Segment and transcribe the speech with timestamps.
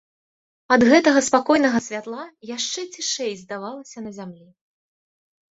[0.75, 2.23] Ад гэтага спакойнага святла
[2.55, 4.49] яшчэ цішэй здавалася на зямлі.